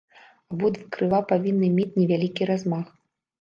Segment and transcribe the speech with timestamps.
[0.53, 2.91] Абодва крыла павінны мець невялікі размах.